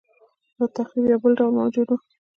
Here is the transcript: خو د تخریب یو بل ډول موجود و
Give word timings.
خو 0.55 0.65
د 0.69 0.73
تخریب 0.75 1.05
یو 1.11 1.19
بل 1.23 1.31
ډول 1.39 1.51
موجود 1.59 1.87
و 1.91 1.99